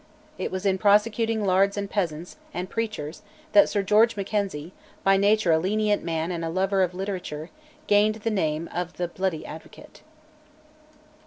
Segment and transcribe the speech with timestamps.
[0.39, 5.51] It was in prosecuting lairds and peasants and preachers that Sir George Mackenzie, by nature
[5.51, 7.51] a lenient man and a lover of literature,
[7.85, 10.01] gained the name of "the bluidy advocate."